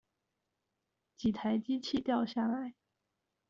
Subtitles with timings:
[1.17, 2.73] 幾台機器掉下來